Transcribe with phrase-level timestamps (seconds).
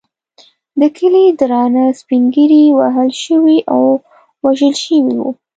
[0.79, 3.81] د کلي درانه سپین ږیري وهل شوي او
[4.45, 5.29] وژل شوي وو.